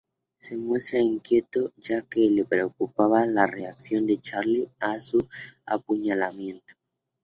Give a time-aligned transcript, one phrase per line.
[0.39, 5.27] Se muestra inquieto, ya que, le preocupaba la reacción de Charlie a su
[5.63, 6.73] apuñalamiento.